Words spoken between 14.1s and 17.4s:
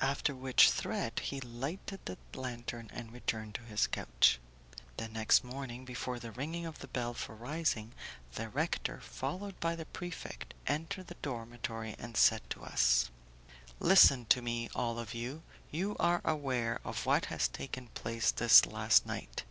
to me, all of you. You are aware of what